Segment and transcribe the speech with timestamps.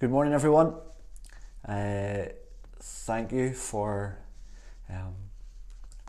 [0.00, 0.76] Good morning, everyone.
[1.68, 2.22] Uh,
[2.78, 4.16] thank you for
[4.88, 5.14] um,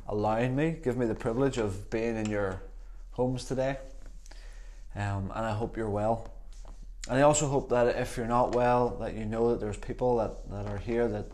[0.07, 2.63] allowing me, give me the privilege of being in your
[3.11, 3.79] homes today.
[4.95, 6.31] Um, and I hope you're well.
[7.09, 10.15] And I also hope that if you're not well, that you know that there's people
[10.19, 11.25] that, that are here that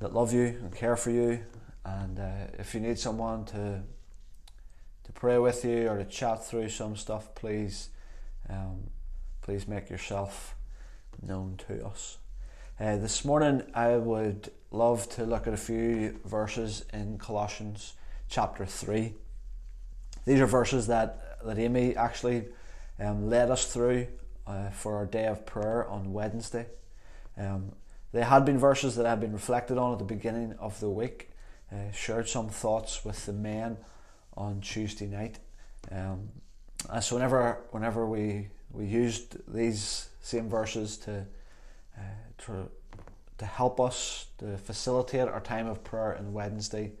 [0.00, 1.42] that love you and care for you.
[1.86, 3.80] And uh, if you need someone to
[5.04, 7.88] to pray with you or to chat through some stuff, please
[8.50, 8.90] um,
[9.40, 10.54] please make yourself
[11.22, 12.18] known to us.
[12.80, 17.94] Uh, this morning, I would love to look at a few verses in Colossians
[18.28, 19.14] chapter 3.
[20.24, 22.46] These are verses that, that Amy actually
[22.98, 24.08] um, led us through
[24.46, 26.66] uh, for our day of prayer on Wednesday.
[27.36, 27.72] Um,
[28.12, 30.90] they had been verses that I had been reflected on at the beginning of the
[30.90, 31.30] week,
[31.70, 33.78] uh, shared some thoughts with the men
[34.36, 35.38] on Tuesday night.
[35.90, 36.28] Um,
[36.90, 41.26] and so whenever whenever we we used these same verses to
[41.96, 42.00] uh,
[42.38, 42.70] to
[43.38, 46.92] to help us to facilitate our time of prayer on Wednesday,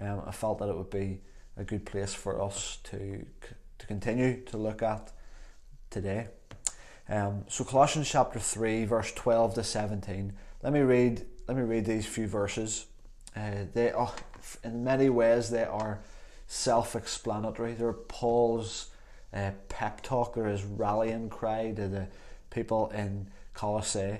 [0.00, 1.20] um, I felt that it would be
[1.56, 3.24] a good place for us to
[3.78, 5.12] to continue to look at
[5.90, 6.28] today.
[7.08, 10.32] Um, so Colossians chapter three, verse twelve to seventeen.
[10.62, 11.26] Let me read.
[11.46, 12.86] Let me read these few verses.
[13.36, 14.12] Uh, they are,
[14.62, 16.00] in many ways, they are
[16.46, 17.74] self-explanatory.
[17.74, 18.90] They're Paul's
[19.34, 22.06] uh, pep talk or his rallying cry to the
[22.50, 24.18] people in Colossae.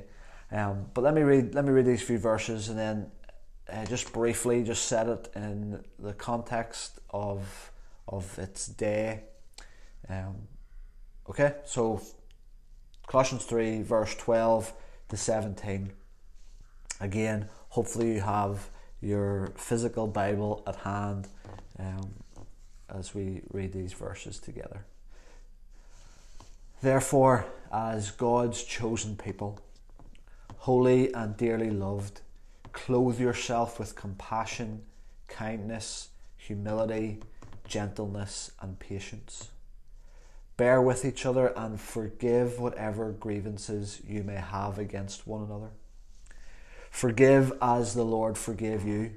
[0.50, 3.10] Um, but let me read let me read these few verses and then
[3.72, 7.70] uh, just briefly just set it in the context of
[8.06, 9.24] of its day.
[10.08, 10.48] Um,
[11.30, 12.02] okay, so
[13.06, 14.72] Colossians three verse twelve
[15.08, 15.92] to seventeen.
[17.00, 18.70] Again, hopefully you have
[19.00, 21.28] your physical Bible at hand
[21.78, 22.14] um,
[22.88, 24.84] as we read these verses together.
[26.82, 29.58] Therefore, as God's chosen people,
[30.58, 32.20] holy and dearly loved,
[32.72, 34.82] clothe yourself with compassion,
[35.28, 37.20] kindness, humility,
[37.66, 39.50] gentleness, and patience.
[40.56, 45.70] Bear with each other and forgive whatever grievances you may have against one another.
[46.90, 49.12] Forgive as the Lord forgave you,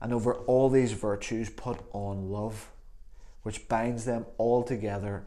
[0.00, 2.70] and over all these virtues put on love,
[3.42, 5.26] which binds them all together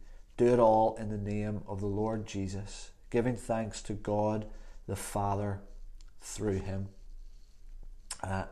[0.37, 4.45] do it all in the name of the Lord Jesus, giving thanks to God
[4.87, 5.59] the Father
[6.21, 6.89] through him.
[8.23, 8.43] Uh,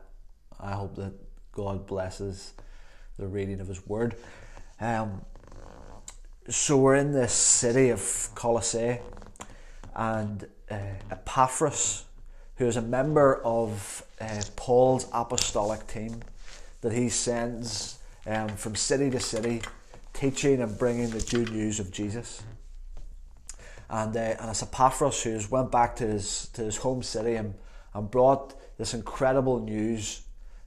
[0.59, 1.13] I hope that
[1.51, 2.53] God blesses
[3.17, 4.15] the reading of his word.
[4.79, 5.21] Um,
[6.49, 8.99] so we're in this city of Colossae,
[9.95, 10.77] and uh,
[11.11, 12.05] Epaphras,
[12.55, 16.21] who is a member of uh, Paul's apostolic team
[16.81, 19.61] that he sends um, from city to city,
[20.19, 22.43] teaching and bringing the good news of Jesus.
[23.89, 27.53] And, uh, and it's Epaphras who went back to his, to his home city and,
[27.93, 30.23] and brought this incredible news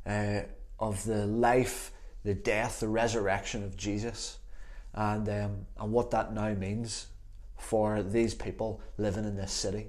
[0.06, 0.40] uh,
[0.80, 1.92] of the life,
[2.24, 4.38] the death, the resurrection of Jesus,
[4.94, 7.08] and, um, and what that now means
[7.58, 9.88] for these people living in this city.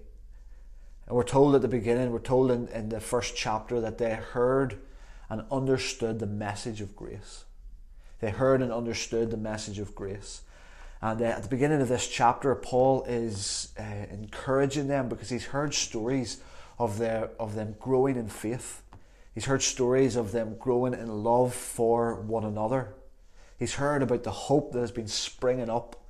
[1.07, 4.13] And we're told at the beginning, we're told in, in the first chapter that they
[4.13, 4.79] heard
[5.29, 7.45] and understood the message of grace.
[8.23, 10.43] They heard and understood the message of grace.
[11.01, 15.47] And uh, at the beginning of this chapter, Paul is uh, encouraging them because he's
[15.47, 16.41] heard stories
[16.79, 18.81] of, their, of them growing in faith.
[19.33, 22.93] He's heard stories of them growing in love for one another.
[23.59, 26.01] He's heard about the hope that has been springing up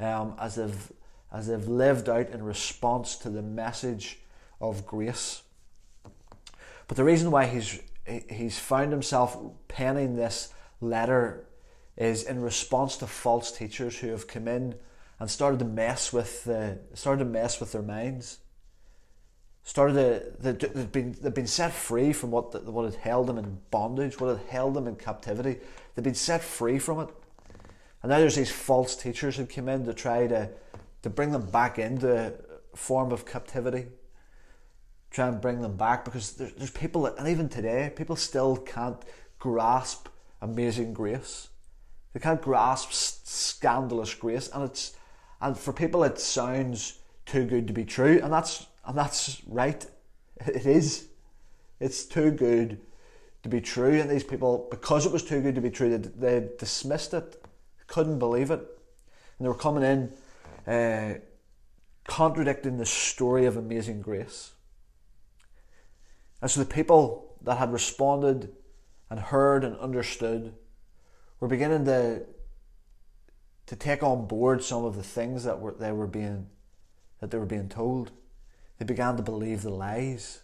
[0.00, 0.92] um, as, they've,
[1.32, 4.18] as they've lived out in response to the message
[4.60, 5.42] of grace.
[6.88, 7.80] But the reason why he's
[8.28, 9.38] he's found himself
[9.68, 11.46] penning this letter
[11.96, 14.74] is in response to false teachers who have come in
[15.18, 18.38] and started to mess with the, started to mess with their minds.
[19.62, 23.58] Started to, they've been they've been set free from what what had held them in
[23.70, 25.58] bondage, what had held them in captivity.
[25.94, 27.08] They've been set free from it,
[28.02, 30.48] and now there's these false teachers who come in to try to
[31.02, 32.32] to bring them back into a
[32.74, 33.86] form of captivity
[35.10, 38.56] try and bring them back because there's, there's people, that, and even today, people still
[38.56, 39.02] can't
[39.38, 40.08] grasp
[40.40, 41.48] amazing grace.
[42.12, 44.96] They can't grasp scandalous grace, and it's
[45.40, 49.86] and for people it sounds too good to be true, and that's and that's right.
[50.46, 51.06] It is.
[51.80, 52.80] It's too good
[53.42, 54.00] to be true.
[54.00, 57.42] And these people, because it was too good to be true, they, they dismissed it,
[57.86, 58.60] couldn't believe it.
[58.60, 61.18] And they were coming in uh,
[62.06, 64.52] contradicting the story of amazing grace.
[66.42, 68.50] And so the people that had responded
[69.08, 70.54] and heard and understood
[71.40, 72.22] were beginning to
[73.66, 76.46] to take on board some of the things that were they were being
[77.20, 78.12] that they were being told.
[78.78, 80.40] They began to believe the lies.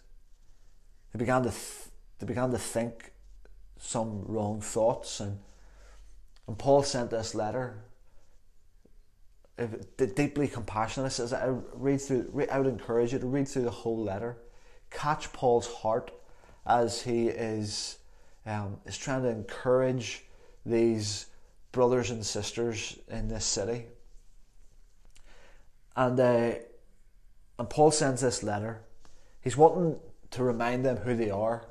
[1.13, 1.87] They began to th-
[2.19, 3.13] they began to think
[3.79, 5.39] some wrong thoughts and
[6.47, 7.83] and Paul sent this letter
[9.97, 11.11] deeply compassionate.
[11.11, 14.37] Says I read through I would encourage you to read through the whole letter.
[14.89, 16.11] Catch Paul's heart
[16.65, 17.97] as he is
[18.45, 20.26] um, is trying to encourage
[20.69, 21.27] these
[21.71, 23.85] brothers and sisters in this city.
[25.95, 26.51] And uh,
[27.59, 28.81] and Paul sends this letter.
[29.41, 29.99] He's wanting
[30.31, 31.65] to remind them who they are.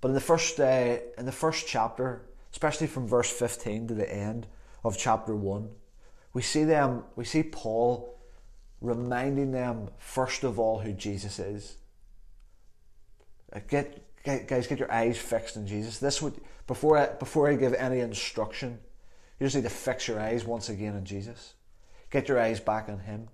[0.00, 2.22] But in the first uh, in the first chapter,
[2.52, 4.46] especially from verse fifteen to the end
[4.84, 5.70] of chapter one,
[6.32, 7.04] we see them.
[7.16, 8.18] We see Paul
[8.82, 11.76] reminding them first of all who Jesus is.
[13.68, 15.98] Get guys, get your eyes fixed on Jesus.
[15.98, 16.34] This would
[16.66, 18.78] before I, before I give any instruction,
[19.38, 21.54] you just need to fix your eyes once again on Jesus.
[22.10, 23.28] Get your eyes back on Him.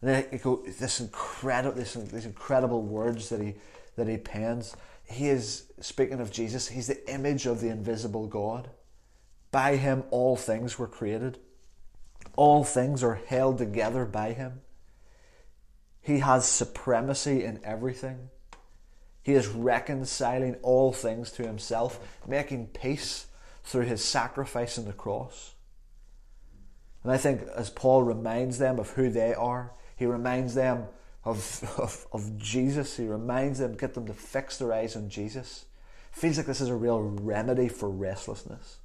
[0.00, 3.54] And then it go this incredible, this, these incredible words that he
[3.96, 4.76] that he pens.
[5.04, 6.68] He is speaking of Jesus.
[6.68, 8.70] He's the image of the invisible God.
[9.50, 11.38] By Him, all things were created.
[12.36, 14.60] All things are held together by Him.
[16.00, 18.28] He has supremacy in everything.
[19.28, 23.26] He is reconciling all things to himself, making peace
[23.62, 25.52] through his sacrifice on the cross.
[27.02, 30.86] And I think as Paul reminds them of who they are, he reminds them
[31.26, 35.66] of, of, of Jesus, he reminds them, get them to fix their eyes on Jesus.
[36.10, 38.78] feels like this is a real remedy for restlessness.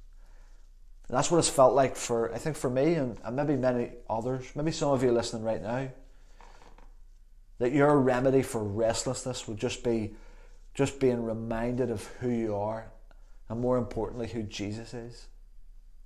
[1.08, 3.92] And that's what it's felt like for, I think, for me and, and maybe many
[4.10, 5.88] others, maybe some of you listening right now.
[7.60, 10.12] That your remedy for restlessness would just be
[10.74, 12.92] just being reminded of who you are
[13.48, 15.26] and more importantly, who Jesus is.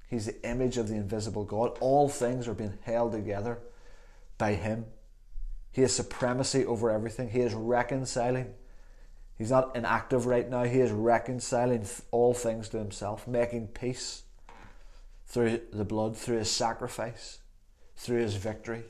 [0.08, 1.76] He's the image of the invisible God.
[1.80, 3.58] All things are being held together
[4.36, 4.86] by Him.
[5.70, 7.30] He has supremacy over everything.
[7.30, 8.54] He is reconciling.
[9.36, 10.64] He's not inactive right now.
[10.64, 14.22] He is reconciling all things to Himself, making peace
[15.26, 17.38] through the blood, through His sacrifice,
[17.96, 18.84] through His victory.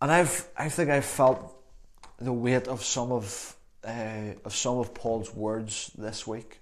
[0.00, 1.54] And I've, I think I've felt
[2.18, 3.56] the weight of some of
[3.86, 6.60] uh, of some of Paul's words this week.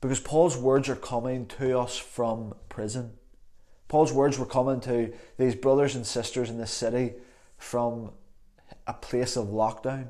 [0.00, 3.12] Because Paul's words are coming to us from prison.
[3.88, 7.14] Paul's words were coming to these brothers and sisters in the city
[7.56, 8.10] from
[8.86, 10.08] a place of lockdown.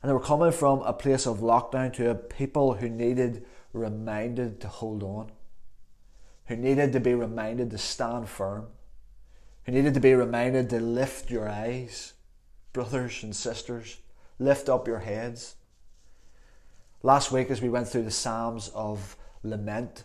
[0.00, 4.60] And they were coming from a place of lockdown to a people who needed reminded
[4.60, 5.32] to hold on,
[6.46, 8.66] who needed to be reminded to stand firm,
[9.64, 12.13] who needed to be reminded to lift your eyes
[12.74, 13.98] brothers and sisters,
[14.38, 15.54] lift up your heads.
[17.02, 20.04] Last week, as we went through the Psalms of Lament,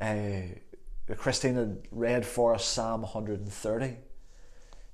[0.00, 0.40] uh,
[1.16, 3.96] Christina read for us Psalm 130.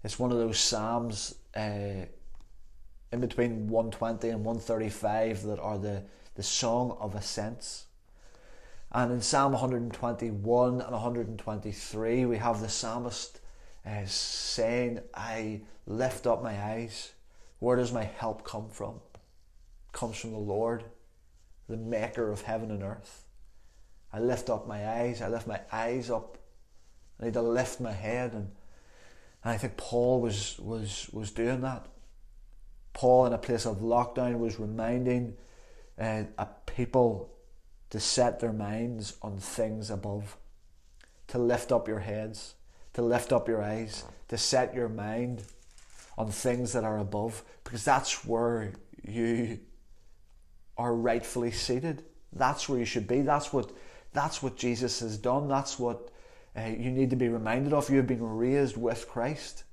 [0.05, 2.07] It's one of those Psalms uh,
[3.13, 6.03] in between 120 and 135 that are the,
[6.35, 7.85] the Song of Ascents.
[8.91, 13.39] And in Psalm 121 and 123, we have the psalmist
[13.87, 17.13] uh, saying, I lift up my eyes.
[17.59, 18.95] Where does my help come from?
[18.95, 20.85] It comes from the Lord,
[21.69, 23.25] the maker of heaven and earth.
[24.13, 26.39] I lift up my eyes, I lift my eyes up.
[27.21, 28.51] I need to lift my head and,
[29.45, 31.87] and I think Paul was was was doing that.
[32.93, 35.35] Paul in a place of lockdown was reminding
[35.99, 37.33] uh, a people
[37.91, 40.37] to set their minds on things above,
[41.29, 42.55] to lift up your heads,
[42.95, 45.43] to lift up your eyes, to set your mind
[46.19, 48.73] on things that are above, because that's where
[49.03, 49.59] you
[50.77, 52.05] are rightfully seated.
[52.33, 53.21] That's where you should be.
[53.23, 53.73] That's what
[54.13, 55.49] that's what Jesus has done.
[55.49, 56.11] That's what
[56.57, 57.89] uh, you need to be reminded of.
[57.89, 59.65] You have been raised with Christ.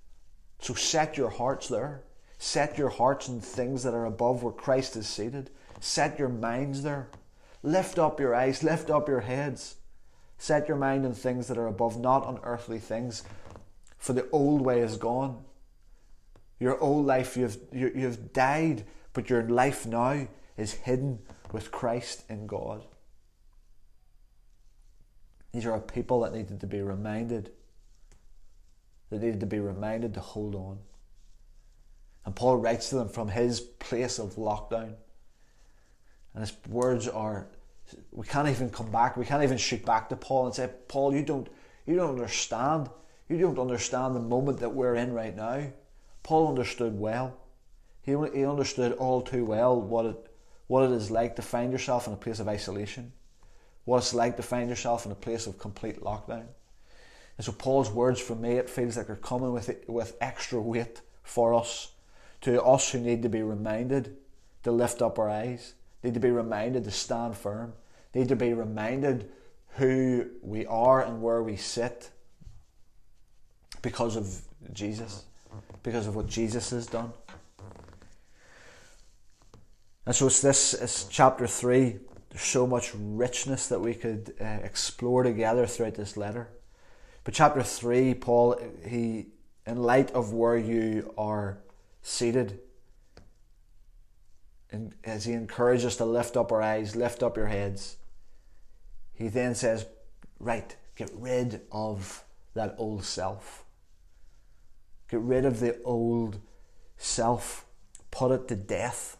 [0.61, 2.03] So set your hearts there.
[2.37, 5.49] Set your hearts on things that are above where Christ is seated.
[5.81, 7.09] Set your minds there.
[7.63, 9.75] Lift up your eyes, lift up your heads.
[10.39, 13.23] Set your mind on things that are above, not on earthly things.
[13.97, 15.43] For the old way is gone.
[16.59, 20.27] Your old life, you've, you, you've died, but your life now
[20.57, 21.19] is hidden
[21.51, 22.85] with Christ in God.
[25.51, 27.51] These are a people that needed to be reminded
[29.09, 30.79] They needed to be reminded to hold on.
[32.25, 34.93] And Paul writes to them from his place of lockdown.
[36.33, 37.47] And his words are
[38.11, 41.13] we can't even come back, we can't even shoot back to Paul and say, Paul,
[41.13, 41.47] you don't
[41.89, 42.87] you don't understand.
[43.27, 45.71] You don't understand the moment that we're in right now.
[46.21, 47.35] Paul understood well.
[48.03, 50.31] He, he understood all too well what it,
[50.67, 53.11] what it is like to find yourself in a place of isolation,
[53.85, 56.45] what it's like to find yourself in a place of complete lockdown.
[57.37, 60.61] And so Paul's words for me, it feels like they're coming with, it, with extra
[60.61, 61.93] weight for us,
[62.41, 64.15] to us who need to be reminded
[64.61, 67.73] to lift up our eyes, need to be reminded to stand firm,
[68.13, 69.29] need to be reminded
[69.75, 72.09] who we are and where we sit
[73.81, 74.41] because of
[74.73, 75.23] Jesus,
[75.83, 77.11] because of what Jesus has done.
[80.05, 81.99] And so it's this it's chapter 3.
[82.29, 86.49] There's so much richness that we could uh, explore together throughout this letter.
[87.23, 89.27] But chapter 3, Paul, he,
[89.65, 91.59] in light of where you are
[92.01, 92.59] seated,
[94.71, 97.97] and as he encourages us to lift up our eyes, lift up your heads,
[99.13, 99.85] he then says,
[100.39, 102.23] Right, get rid of
[102.53, 103.65] that old self.
[105.09, 106.39] Get rid of the old
[106.97, 107.65] self.
[108.11, 109.17] Put it to death.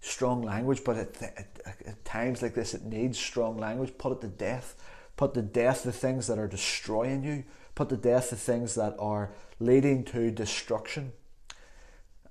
[0.00, 1.48] Strong language, but at, at,
[1.84, 3.98] at times like this, it needs strong language.
[3.98, 4.76] Put it to death.
[5.16, 7.44] Put to death the things that are destroying you.
[7.74, 11.12] Put to death the things that are leading to destruction.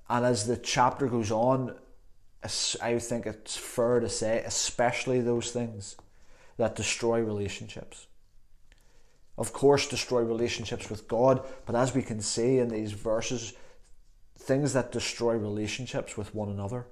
[0.09, 1.75] And as the chapter goes on,
[2.81, 5.95] I think it's fair to say, especially those things
[6.57, 8.07] that destroy relationships
[9.37, 13.53] of course, destroy relationships with God, but as we can see in these verses,
[14.37, 16.85] things that destroy relationships with one another.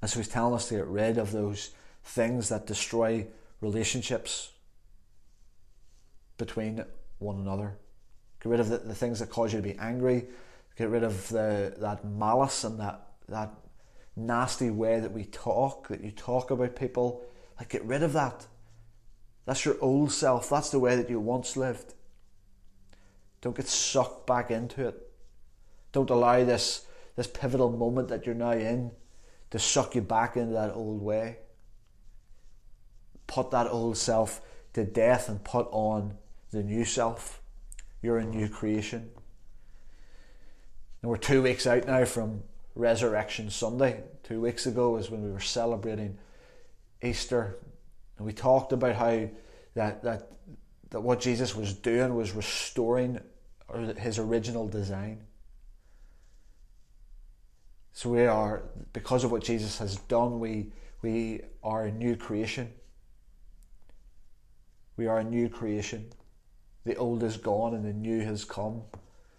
[0.00, 1.70] And so he's telling us to get rid of those
[2.04, 3.26] things that destroy
[3.60, 4.50] relationships
[6.38, 6.84] between
[7.18, 7.76] one another.
[8.42, 10.24] Get rid of the, the things that cause you to be angry.
[10.76, 13.52] Get rid of the, that malice and that, that
[14.16, 17.24] nasty way that we talk, that you talk about people.
[17.58, 18.46] Like, get rid of that.
[19.44, 20.48] That's your old self.
[20.48, 21.94] That's the way that you once lived.
[23.40, 25.10] Don't get sucked back into it.
[25.90, 26.86] Don't allow this,
[27.16, 28.92] this pivotal moment that you're now in
[29.50, 31.38] to suck you back into that old way.
[33.26, 34.40] Put that old self
[34.72, 36.16] to death and put on
[36.50, 37.42] the new self.
[38.00, 39.10] You're a new creation.
[41.02, 42.44] And we're two weeks out now from
[42.76, 44.04] Resurrection Sunday.
[44.22, 46.16] Two weeks ago is when we were celebrating
[47.02, 47.58] Easter,
[48.16, 49.28] and we talked about how
[49.74, 50.30] that that
[50.90, 53.20] that what Jesus was doing was restoring
[53.98, 55.24] his original design.
[57.92, 60.70] So we are because of what Jesus has done, we
[61.02, 62.72] we are a new creation.
[64.96, 66.12] We are a new creation.
[66.84, 68.82] The old is gone and the new has come.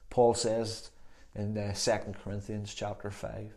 [0.09, 0.89] Paul says
[1.35, 1.91] in uh, 2
[2.23, 3.53] Corinthians chapter 5.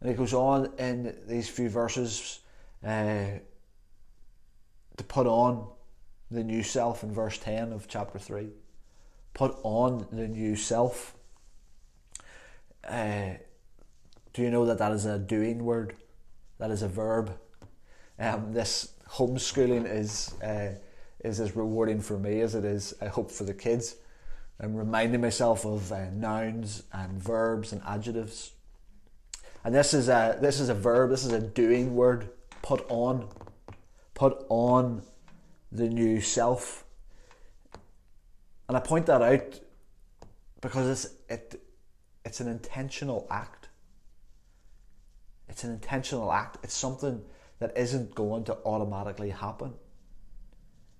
[0.00, 2.40] And he goes on in these few verses
[2.84, 3.38] uh,
[4.96, 5.68] to put on
[6.30, 8.48] the new self in verse 10 of chapter 3.
[9.34, 11.14] Put on the new self.
[12.86, 13.34] Uh,
[14.32, 15.96] do you know that that is a doing word?
[16.58, 17.36] That is a verb.
[18.18, 20.74] Um, this homeschooling is uh,
[21.24, 23.96] is as rewarding for me as it is, I hope, for the kids.
[24.62, 28.52] I'm reminding myself of uh, nouns and verbs and adjectives.
[29.64, 31.10] And this is a this is a verb.
[31.10, 32.28] This is a doing word
[32.62, 33.28] put on.
[34.14, 35.02] Put on
[35.72, 36.84] the new self.
[38.68, 39.60] And I point that out
[40.60, 41.62] because it's it
[42.24, 43.68] it's an intentional act.
[45.48, 46.58] It's an intentional act.
[46.62, 47.22] It's something
[47.58, 49.74] that isn't going to automatically happen.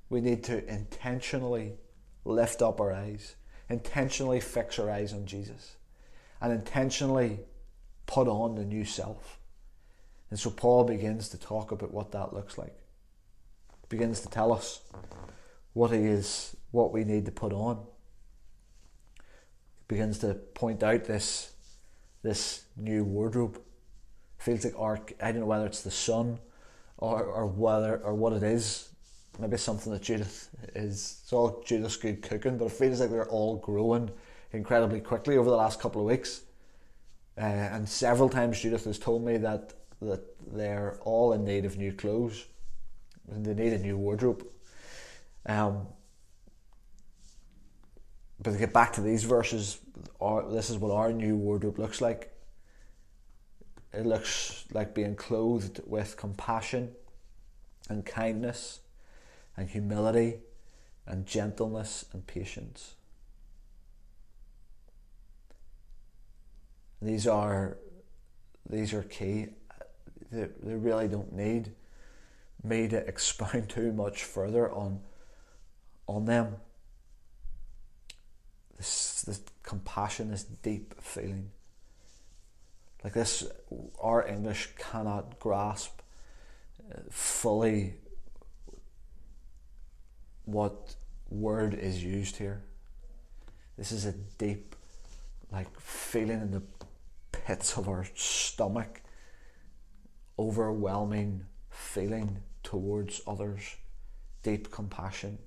[0.09, 1.75] We need to intentionally
[2.25, 3.37] lift up our eyes,
[3.71, 5.77] intentionally fix our eyes on Jesus,
[6.41, 7.41] and intentionally
[8.07, 9.39] put on the new self.
[10.31, 12.75] And so Paul begins to talk about what that looks like.
[13.89, 14.81] Begins to tell us
[15.73, 17.85] what he is, what we need to put on.
[19.89, 21.53] Begins to point out this
[22.23, 23.61] this new wardrobe.
[24.39, 26.39] Feels like our I don't know whether it's the sun
[26.97, 28.89] or, or whether or what it is.
[29.39, 33.29] Maybe something that Judith is it's all Judith's good cooking, but it feels like they're
[33.29, 34.11] all growing
[34.53, 36.43] incredibly quickly over the last couple of weeks.
[37.39, 40.23] Uh, and several times Judith has told me that that
[40.53, 42.47] they're all in need of new clothes
[43.31, 44.47] they need a new wardrobe.
[45.47, 45.87] Um,
[48.43, 49.79] but to get back to these verses,
[50.21, 52.33] our, this is what our new wardrobe looks like.
[53.93, 56.93] It looks like being clothed with compassion
[57.89, 58.81] and kindness
[59.61, 60.39] and humility
[61.07, 62.95] and gentleness and patience.
[67.03, 67.77] These are
[68.69, 69.49] these are key.
[70.33, 71.73] They, they really don't need
[72.65, 75.01] me to expound too much further on
[76.09, 76.57] on them.
[78.79, 81.51] This, this compassion, this deep feeling.
[83.05, 83.47] Like this,
[84.01, 86.01] our English cannot grasp
[86.91, 87.95] uh, fully
[90.51, 90.95] what
[91.29, 92.63] word is used here.
[93.79, 94.75] This is a deep,
[95.53, 96.63] like, feeling in the
[97.33, 99.01] pits of our stomach,
[100.39, 103.77] overwhelming feeling towards others,
[104.43, 105.39] deep compassion,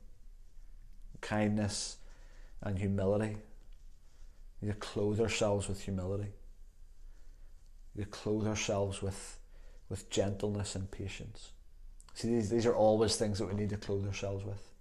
[1.22, 1.98] kindness,
[2.62, 3.38] and humility.
[4.66, 6.30] To clothe ourselves with humility.
[7.98, 9.38] To clothe ourselves with,
[9.90, 11.52] with gentleness and patience.
[12.14, 14.73] See, these, these are always things that we need to clothe ourselves with.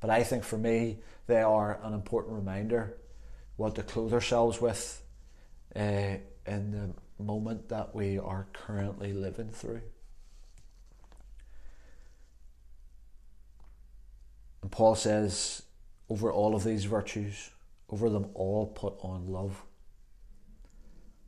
[0.00, 2.96] But I think for me, they are an important reminder
[3.56, 5.02] what to clothe ourselves with
[5.76, 6.16] uh,
[6.46, 9.82] in the moment that we are currently living through.
[14.62, 15.62] And Paul says,
[16.08, 17.50] over all of these virtues,
[17.88, 19.62] over them all put on love,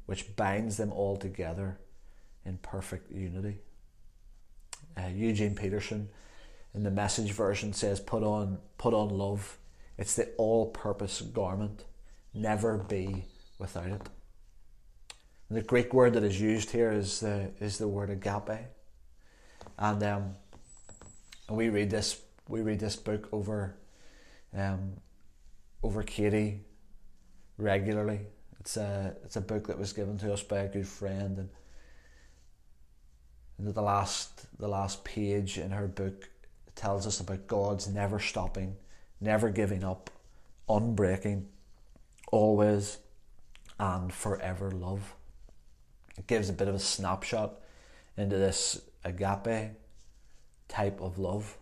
[0.06, 1.78] which binds them all together
[2.44, 3.58] in perfect unity.
[4.96, 6.08] Uh, Eugene Peterson
[6.74, 9.58] in the message version says put on put on love.
[9.98, 11.84] It's the all-purpose garment.
[12.34, 13.24] Never be
[13.58, 14.08] without it.
[15.48, 18.68] And the Greek word that is used here is the is the word agape.
[19.78, 20.36] And um,
[21.48, 23.76] and we read this we read this book over
[24.56, 24.94] um,
[25.82, 26.64] over Katie
[27.58, 28.20] regularly.
[28.60, 31.48] It's a it's a book that was given to us by a good friend, and,
[33.58, 36.30] and the last the last page in her book
[36.74, 38.76] tells us about God's never stopping,
[39.20, 40.10] never giving up,
[40.68, 41.46] unbreaking,
[42.30, 42.98] always
[43.78, 45.14] and forever love.
[46.16, 47.60] It gives a bit of a snapshot
[48.16, 49.72] into this agape
[50.68, 51.56] type of love.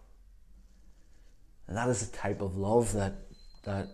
[1.67, 3.15] And that is the type of love that
[3.63, 3.89] that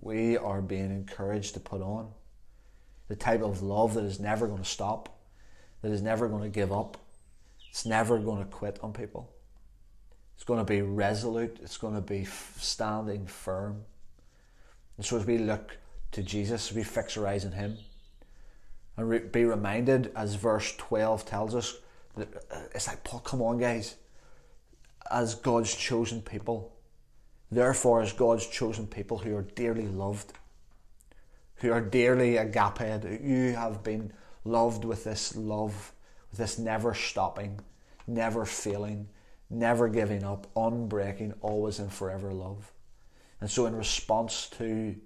[0.00, 2.10] we are being encouraged to put on.
[3.08, 5.20] The type of love that is never going to stop,
[5.82, 6.96] that is never going to give up,
[7.68, 9.32] it's never going to quit on people.
[10.40, 13.82] It's going to be resolute, it's going to be standing firm.
[14.96, 15.76] And so as we look
[16.12, 17.76] to Jesus, we fix our eyes on Him,
[18.96, 21.76] and re- be reminded, as verse 12 tells us,
[22.16, 23.96] that uh, it's like, Paul, come on, guys.
[25.10, 26.72] As God's chosen people,
[27.50, 30.32] Therefore, as God's chosen people who are dearly loved,
[31.56, 35.92] who are dearly agaped, you have been loved with this love,
[36.30, 37.60] with this never stopping,
[38.06, 39.08] never failing,
[39.50, 42.72] never giving up, unbreaking, always and forever love.
[43.40, 44.96] And so, in response to,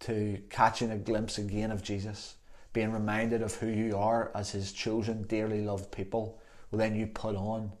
[0.00, 2.36] to catching a glimpse again of Jesus,
[2.72, 6.38] being reminded of who you are as His chosen, dearly loved people,
[6.70, 7.72] well, then you put on,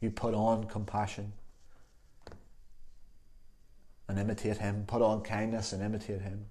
[0.00, 1.32] you put on compassion
[4.10, 6.46] and imitate him, put on kindness and imitate him,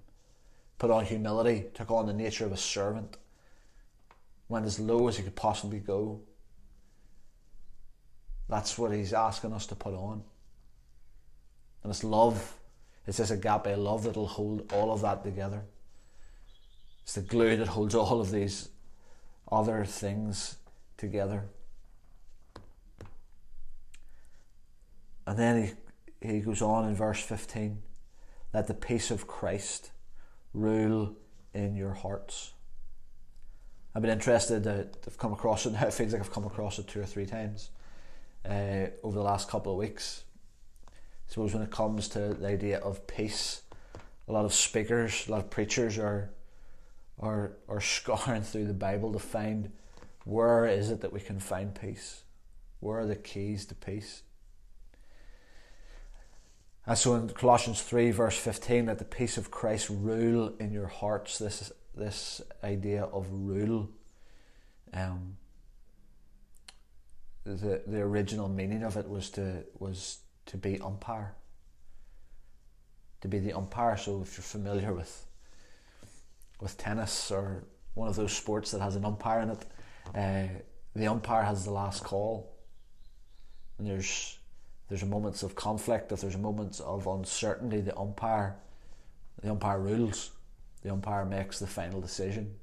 [0.78, 3.18] put on humility, took on the nature of a servant,
[4.48, 6.20] went as low as he could possibly go.
[8.50, 10.24] That's what he's asking us to put on.
[11.82, 12.54] And it's love,
[13.06, 15.62] it's this agape love that'll hold all of that together.
[17.04, 18.68] It's the glue that holds all of these
[19.50, 20.56] other things
[20.96, 21.44] together.
[25.26, 25.72] And then he
[26.22, 27.80] he goes on in verse 15
[28.52, 29.92] let the peace of Christ
[30.52, 31.14] rule
[31.54, 32.52] in your hearts.
[33.94, 35.86] I've been interested I've come across it now.
[35.86, 37.70] It feels like I've come across it two or three times
[38.48, 40.24] uh, over the last couple of weeks.
[40.88, 40.92] I
[41.32, 43.62] suppose when it comes to the idea of peace,
[44.28, 46.30] a lot of speakers, a lot of preachers are
[47.18, 49.72] are are scouring through the Bible to find
[50.24, 52.22] where is it that we can find peace?
[52.80, 54.22] Where are the keys to peace?
[56.86, 60.86] And so in Colossians 3, verse 15, let the peace of Christ rule in your
[60.86, 61.38] hearts.
[61.38, 63.88] This, this idea of rule.
[64.92, 65.36] Um,
[67.44, 71.34] the, the original meaning of it was to, was to be umpire.
[73.22, 73.96] To be the umpire.
[73.96, 75.26] So if you're familiar with,
[76.60, 79.66] with tennis or one of those sports that has an umpire in it,
[80.14, 80.60] uh,
[80.94, 82.52] the umpire has the last call.
[83.78, 84.38] And there's
[84.90, 88.56] there's moments of conflict, if there's moments of uncertainty, the umpire,
[89.40, 90.32] the umpire rules.
[90.82, 92.56] The umpire makes the final decision.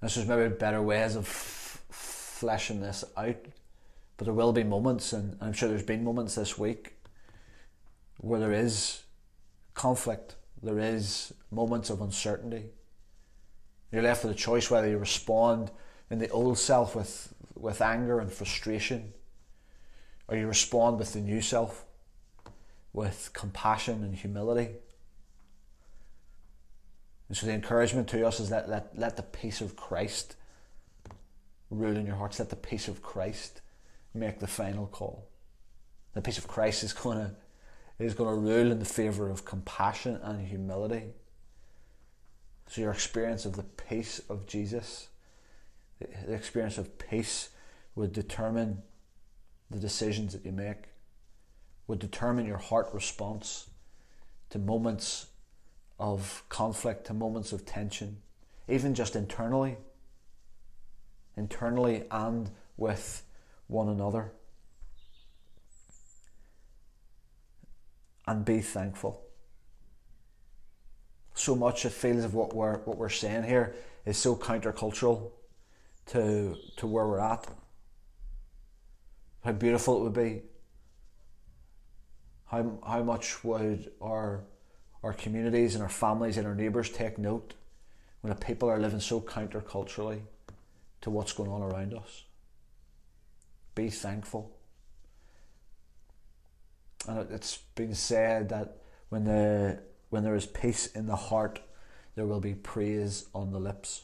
[0.00, 3.36] This is maybe better ways of f- fleshing this out,
[4.16, 6.94] But there will be moments, and I'm sure there's been moments this week
[8.18, 9.02] where there is
[9.74, 12.66] conflict, there is moments of uncertainty.
[13.90, 15.70] You're left with a choice whether you respond
[16.10, 19.14] in the old self with, with anger and frustration,
[20.28, 21.84] or you respond with the new self
[22.92, 24.76] with compassion and humility.
[27.28, 30.36] And so the encouragement to us is that let, let the peace of Christ
[31.70, 32.38] rule in your hearts.
[32.38, 33.60] Let the peace of Christ
[34.14, 35.28] make the final call.
[36.14, 37.34] The peace of Christ is going to
[37.98, 41.02] is going to rule in the favour of compassion and humility.
[42.68, 45.08] So your experience of the peace of Jesus,
[45.98, 47.48] the experience of peace
[47.96, 48.82] would determine
[49.68, 50.84] the decisions that you make,
[51.88, 53.68] would determine your heart response
[54.50, 55.26] to moments
[55.98, 58.18] of conflict, to moments of tension,
[58.68, 59.76] even just internally,
[61.36, 63.24] internally and with
[63.66, 64.32] one another.
[68.26, 69.22] And be thankful.
[71.34, 75.30] So much it feels of what we're what we're saying here is so countercultural
[76.06, 77.46] to to where we're at.
[79.44, 80.42] How beautiful it would be.
[82.46, 84.44] How how much would our
[85.02, 87.54] our communities and our families and our neighbours take note
[88.20, 90.20] when the people are living so counterculturally
[91.00, 92.24] to what's going on around us.
[93.74, 94.50] Be thankful.
[97.06, 99.80] And it's been said that when the
[100.10, 101.60] when there is peace in the heart,
[102.14, 104.02] there will be praise on the lips.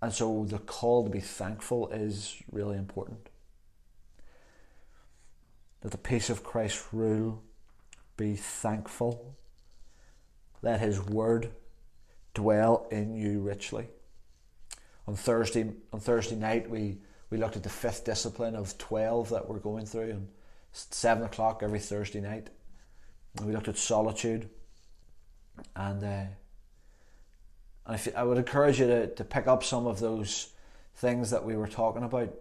[0.00, 3.28] And so the call to be thankful is really important.
[5.80, 7.42] That the peace of Christ rule
[8.16, 9.36] be thankful.
[10.62, 11.50] Let His word
[12.34, 13.88] dwell in you richly.
[15.06, 16.98] On Thursday, on Thursday night, we,
[17.30, 20.28] we looked at the fifth discipline of 12 that we're going through, and
[20.72, 22.48] 7 o'clock every Thursday night.
[23.36, 24.48] And we looked at solitude.
[25.74, 26.24] And, uh,
[27.86, 30.52] and if, I would encourage you to, to pick up some of those
[30.96, 32.34] things that we were talking about.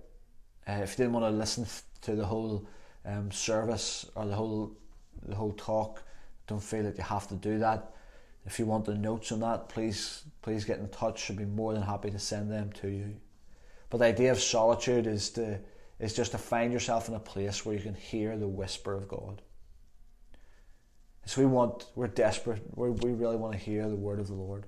[0.67, 1.65] Uh, if you didn't want to listen
[2.01, 2.67] to the whole
[3.05, 4.75] um, service or the whole
[5.27, 6.03] the whole talk.
[6.47, 7.91] Don't feel that you have to do that.
[8.45, 11.29] If you want the notes on that, please please get in touch.
[11.29, 13.15] I'd be more than happy to send them to you.
[13.89, 15.59] But the idea of solitude is to
[15.99, 19.07] is just to find yourself in a place where you can hear the whisper of
[19.07, 19.41] God.
[21.25, 22.61] So we want we're desperate.
[22.75, 24.67] we we really want to hear the word of the Lord.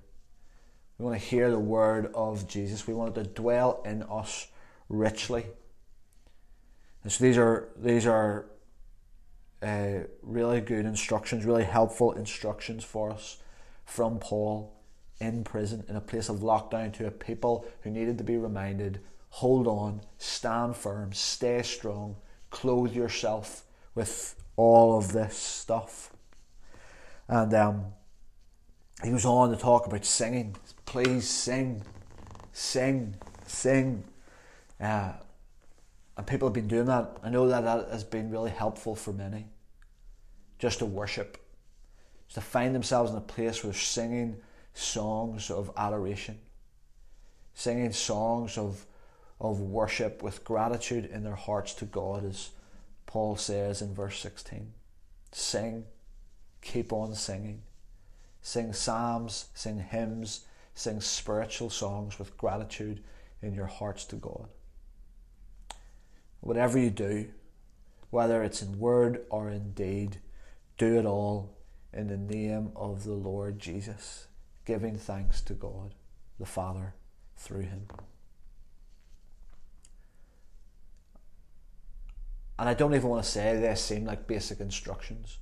[0.97, 2.87] We want to hear the word of Jesus.
[2.87, 4.47] We want it to dwell in us
[4.89, 5.45] richly.
[7.03, 8.47] And so these are these are
[9.61, 13.37] uh, really good instructions, really helpful instructions for us
[13.85, 14.73] from Paul
[15.19, 18.99] in prison, in a place of lockdown, to a people who needed to be reminded
[19.29, 22.15] hold on, stand firm, stay strong,
[22.49, 26.11] clothe yourself with all of this stuff.
[27.27, 27.85] And um,
[29.03, 30.55] he goes on to talk about singing.
[30.85, 31.83] Please sing,
[32.51, 33.15] sing,
[33.45, 34.03] sing.
[34.79, 35.13] Uh,
[36.17, 37.17] and people have been doing that.
[37.23, 39.47] I know that that has been really helpful for many.
[40.57, 41.37] Just to worship,
[42.25, 44.37] just to find themselves in a place where they're singing
[44.73, 46.39] songs of adoration,
[47.53, 48.83] singing songs of,
[49.39, 52.49] of worship with gratitude in their hearts to God, as
[53.05, 54.73] Paul says in verse 16.
[55.31, 55.85] Sing,
[56.63, 57.61] keep on singing.
[58.41, 63.03] Sing psalms, sing hymns, sing spiritual songs with gratitude
[63.43, 64.47] in your hearts to God.
[66.39, 67.29] Whatever you do,
[68.09, 70.21] whether it's in word or in deed,
[70.77, 71.57] do it all
[71.93, 74.27] in the name of the Lord Jesus,
[74.65, 75.95] giving thanks to God
[76.39, 76.93] the Father
[77.35, 77.87] through him.
[82.59, 85.37] And I don't even want to say they seem like basic instructions.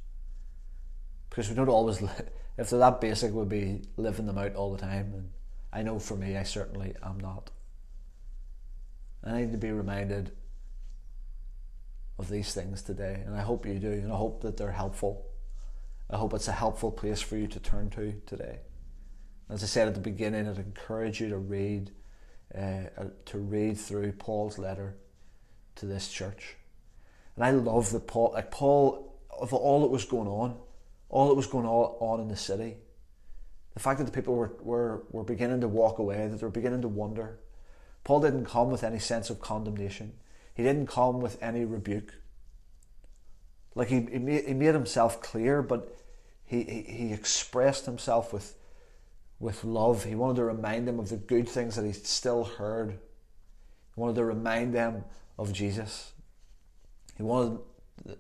[1.30, 2.02] Because we don't always,
[2.58, 5.14] if they're that basic, we'd be living them out all the time.
[5.14, 5.30] And
[5.72, 7.52] I know for me, I certainly am not.
[9.24, 10.32] I need to be reminded
[12.18, 15.26] of these things today, and I hope you do, and I hope that they're helpful.
[16.10, 18.60] I hope it's a helpful place for you to turn to today.
[19.50, 21.92] As I said at the beginning, I'd encourage you to read,
[22.56, 24.96] uh, uh, to read through Paul's letter
[25.76, 26.56] to this church.
[27.36, 30.58] And I love that Paul, like Paul, of all that was going on,
[31.10, 32.78] all that was going on in the city,
[33.74, 36.50] the fact that the people were, were, were beginning to walk away, that they were
[36.50, 37.40] beginning to wonder.
[38.04, 40.14] Paul didn't come with any sense of condemnation.
[40.56, 42.14] He didn't come with any rebuke.
[43.76, 45.96] Like he, he, made, himself clear, but
[46.46, 48.56] he, he, he expressed himself with,
[49.38, 50.06] with love.
[50.06, 52.92] He wanted to remind them of the good things that he still heard.
[52.92, 55.04] He wanted to remind them
[55.38, 56.14] of Jesus.
[57.18, 57.60] He wanted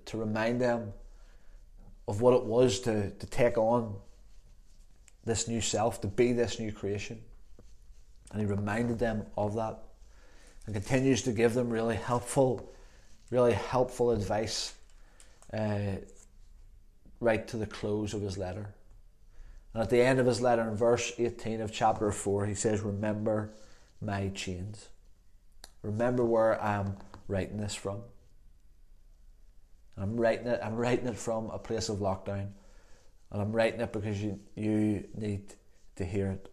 [0.06, 0.92] to remind them
[2.08, 3.96] of what it was to, to take on
[5.24, 7.22] this new self, to be this new creation.
[8.32, 9.85] And he reminded them of that
[10.66, 12.72] and continues to give them really helpful,
[13.30, 14.74] really helpful advice
[15.54, 15.98] uh,
[17.20, 18.74] right to the close of his letter.
[19.74, 22.82] And at the end of his letter, in verse 18 of chapter 4, he says,
[22.82, 23.54] Remember
[24.02, 24.90] my chains.
[25.82, 26.98] Remember where I'm
[27.28, 28.02] writing this from.
[29.98, 32.50] I'm writing it, I'm writing it from a place of lockdown.
[33.32, 35.54] And I'm writing it because you, you need
[35.96, 36.52] to hear it.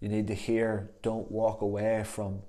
[0.00, 2.42] You need to hear, don't walk away from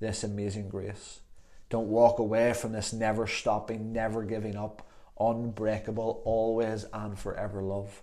[0.00, 1.20] this amazing grace.
[1.68, 8.02] Don't walk away from this never stopping, never giving up, unbreakable, always and forever love.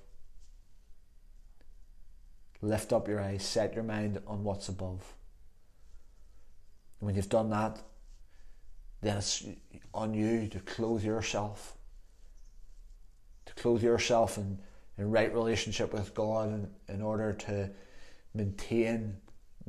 [2.62, 5.16] Lift up your eyes, set your mind on what's above.
[7.00, 7.80] And when you've done that,
[9.02, 9.46] then it's
[9.94, 11.76] on you to clothe yourself,
[13.46, 14.60] to clothe yourself in,
[14.98, 17.70] in right relationship with God in, in order to
[18.34, 19.18] maintain,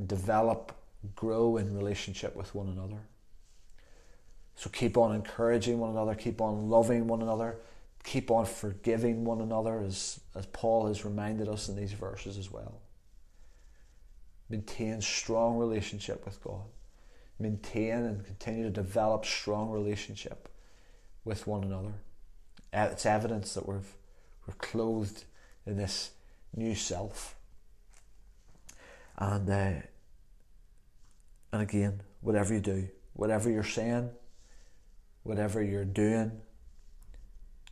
[0.06, 0.72] develop,
[1.14, 3.02] grow in relationship with one another.
[4.56, 7.56] So keep on encouraging one another, keep on loving one another,
[8.04, 12.50] keep on forgiving one another, as, as Paul has reminded us in these verses as
[12.50, 12.80] well.
[14.48, 16.66] Maintain strong relationship with God.
[17.38, 20.48] Maintain and continue to develop strong relationship
[21.24, 21.94] with one another.
[22.72, 23.94] It's evidence that we've,
[24.46, 25.24] we're clothed
[25.66, 26.10] in this
[26.54, 27.34] new self.
[29.16, 29.72] And uh,
[31.54, 34.10] and again, whatever you do, whatever you're saying,
[35.22, 36.32] whatever you're doing,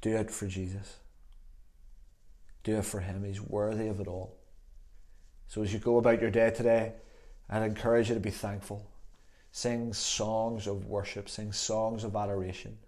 [0.01, 0.99] do it for Jesus.
[2.63, 3.25] Do it for Him.
[3.25, 4.37] He's worthy of it all.
[5.49, 6.93] So as you go about your day today,
[7.51, 8.89] I'd encourage you to be thankful.
[9.51, 12.79] Sing songs of worship, sing songs of adoration.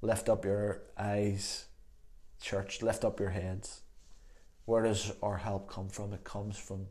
[0.00, 1.66] Lift up your eyes,
[2.40, 3.82] church, lift up your heads.
[4.64, 6.14] Where does our help come from?
[6.14, 6.86] It comes from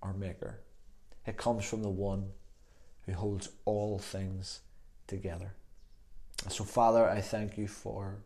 [0.00, 0.60] our Maker.
[1.26, 2.30] It comes from the one
[3.06, 4.60] who holds all things
[5.06, 5.54] together.
[6.48, 8.18] So, Father, I thank you for,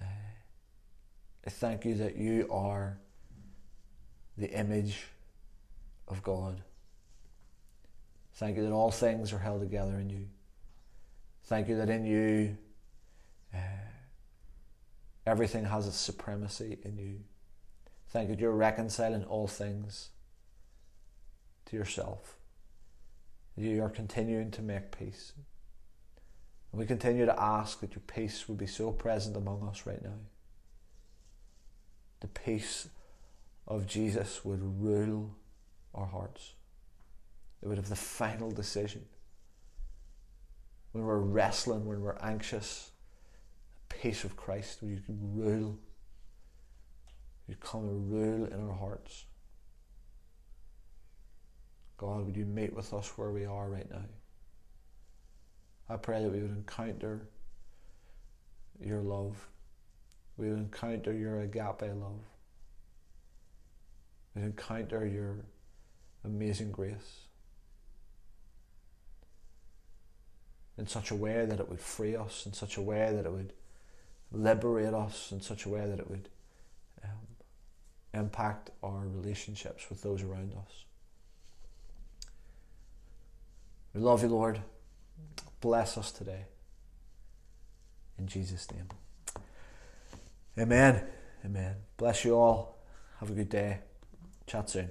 [0.00, 0.04] uh,
[1.46, 2.98] I thank you that you are
[4.36, 5.04] the image
[6.08, 6.60] of God.
[8.34, 10.26] Thank you that all things are held together in you.
[11.44, 12.56] Thank you that in you
[13.54, 13.58] uh,
[15.26, 17.20] everything has its supremacy in you.
[18.08, 20.10] Thank you that you're reconciling all things
[21.66, 22.36] to yourself.
[23.56, 25.32] You are continuing to make peace.
[26.72, 30.02] And we continue to ask that your peace would be so present among us right
[30.02, 30.18] now.
[32.20, 32.88] The peace
[33.66, 35.36] of Jesus would rule
[35.94, 36.54] our hearts.
[37.62, 39.04] It would have the final decision.
[40.92, 42.90] When we're wrestling, when we're anxious,
[43.88, 45.78] the peace of Christ, would rule.
[47.46, 49.26] You come and rule in our hearts.
[51.96, 54.04] God, would you meet with us where we are right now?
[55.88, 57.28] I pray that we would encounter
[58.80, 59.48] your love.
[60.36, 62.20] We would encounter your agape love.
[64.34, 65.36] We would encounter your
[66.24, 67.24] amazing grace
[70.76, 73.32] in such a way that it would free us, in such a way that it
[73.32, 73.52] would
[74.32, 76.28] liberate us, in such a way that it would
[77.04, 77.10] um,
[78.12, 80.84] impact our relationships with those around us.
[83.94, 84.60] We love you, Lord.
[85.60, 86.46] Bless us today.
[88.18, 88.88] In Jesus' name.
[90.58, 91.02] Amen.
[91.44, 91.76] Amen.
[91.96, 92.78] Bless you all.
[93.20, 93.78] Have a good day.
[94.46, 94.88] Chat soon.